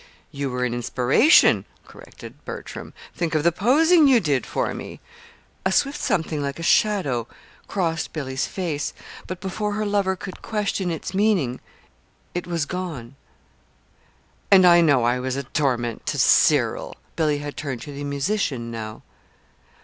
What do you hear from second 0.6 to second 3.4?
an inspiration," corrected Bertram. "Think